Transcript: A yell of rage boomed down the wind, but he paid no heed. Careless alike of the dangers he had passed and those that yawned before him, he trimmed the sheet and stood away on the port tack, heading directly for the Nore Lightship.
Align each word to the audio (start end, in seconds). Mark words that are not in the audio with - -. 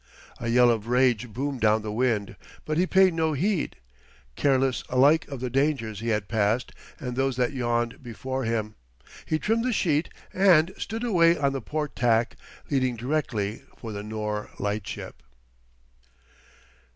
A 0.39 0.47
yell 0.47 0.71
of 0.71 0.87
rage 0.87 1.31
boomed 1.31 1.61
down 1.61 1.83
the 1.83 1.91
wind, 1.91 2.35
but 2.65 2.79
he 2.79 2.87
paid 2.87 3.13
no 3.13 3.33
heed. 3.33 3.75
Careless 4.35 4.83
alike 4.89 5.27
of 5.27 5.41
the 5.41 5.49
dangers 5.51 5.99
he 5.99 6.07
had 6.07 6.27
passed 6.27 6.71
and 6.99 7.15
those 7.15 7.35
that 7.35 7.53
yawned 7.53 8.01
before 8.01 8.43
him, 8.43 8.73
he 9.27 9.37
trimmed 9.37 9.63
the 9.63 9.71
sheet 9.71 10.09
and 10.33 10.73
stood 10.75 11.03
away 11.03 11.37
on 11.37 11.53
the 11.53 11.61
port 11.61 11.95
tack, 11.95 12.35
heading 12.67 12.95
directly 12.95 13.61
for 13.77 13.91
the 13.91 14.01
Nore 14.01 14.49
Lightship. 14.57 15.21